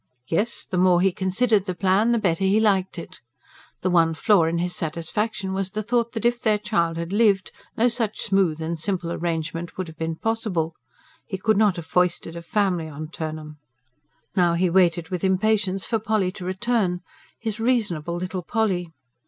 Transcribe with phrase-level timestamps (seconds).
[0.25, 3.21] Yes, the more he considered the plan, the better he liked it.
[3.81, 7.51] The one flaw in his satisfaction was the thought that if their child had lived,
[7.77, 10.73] no such smooth and simple arrangement would have been possible.
[11.27, 13.59] He could not have foisted a family on Turnham.
[14.35, 17.01] Now he waited with impatience for Polly to return
[17.37, 18.89] his reasonable little Polly!